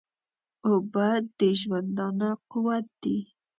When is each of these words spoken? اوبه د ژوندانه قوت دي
اوبه 0.67 1.09
د 1.37 1.39
ژوندانه 1.59 2.29
قوت 2.51 2.85
دي 3.01 3.17